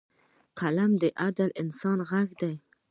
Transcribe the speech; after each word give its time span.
قلم 0.59 0.91
د 1.01 1.03
عادل 1.21 1.49
انسان 1.61 1.99
غږ 2.09 2.29
دی 2.41 2.53